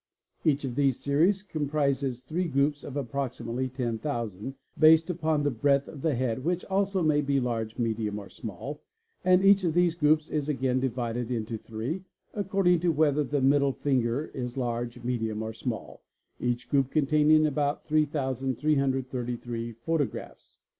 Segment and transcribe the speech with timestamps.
[0.43, 5.87] Hach; of these series comprises 3 groups of approximately 10,000, based upon the 01 eadth
[5.87, 8.81] of the head which also may be large, medium, or small,
[9.23, 12.03] and each' of these groups is again divided into 3,
[12.33, 16.01] according to whether the middle finger is large, medium, or small,
[16.39, 20.57] each group containing about 3,333 photographs.